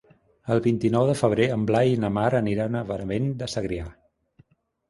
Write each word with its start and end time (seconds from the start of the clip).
El 0.53 0.61
vint-i-nou 0.67 1.03
de 1.09 1.15
febrer 1.19 1.45
en 1.57 1.67
Blai 1.71 1.93
i 1.97 1.99
na 2.05 2.11
Mar 2.17 2.25
aniran 2.39 2.79
a 2.81 2.85
Benavent 2.93 3.29
de 3.43 3.51
Segrià. 3.57 3.87